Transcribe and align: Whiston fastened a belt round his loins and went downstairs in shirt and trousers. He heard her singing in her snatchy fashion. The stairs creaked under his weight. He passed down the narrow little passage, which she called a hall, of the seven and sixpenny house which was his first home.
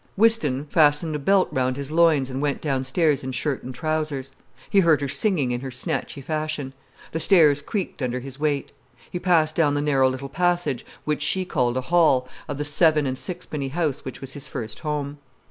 Whiston 0.17 0.65
fastened 0.65 1.15
a 1.15 1.19
belt 1.19 1.47
round 1.51 1.77
his 1.77 1.91
loins 1.91 2.31
and 2.31 2.41
went 2.41 2.59
downstairs 2.59 3.23
in 3.23 3.33
shirt 3.33 3.61
and 3.63 3.71
trousers. 3.71 4.31
He 4.67 4.79
heard 4.79 4.99
her 4.99 5.07
singing 5.07 5.51
in 5.51 5.61
her 5.61 5.69
snatchy 5.69 6.21
fashion. 6.23 6.73
The 7.11 7.19
stairs 7.19 7.61
creaked 7.61 8.01
under 8.01 8.19
his 8.19 8.39
weight. 8.39 8.71
He 9.11 9.19
passed 9.19 9.55
down 9.55 9.75
the 9.75 9.79
narrow 9.79 10.09
little 10.09 10.27
passage, 10.27 10.87
which 11.05 11.21
she 11.21 11.45
called 11.45 11.77
a 11.77 11.81
hall, 11.81 12.27
of 12.47 12.57
the 12.57 12.65
seven 12.65 13.05
and 13.05 13.15
sixpenny 13.15 13.67
house 13.67 14.03
which 14.03 14.21
was 14.21 14.33
his 14.33 14.47
first 14.47 14.79
home. 14.79 15.19